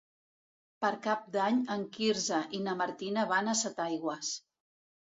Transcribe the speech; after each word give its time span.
Per 0.85 0.89
Cap 1.03 1.27
d'Any 1.35 1.59
en 1.75 1.85
Quirze 1.99 2.41
i 2.61 2.65
na 2.71 2.77
Martina 2.83 3.31
van 3.35 3.55
a 3.55 3.57
Setaigües. 3.65 4.35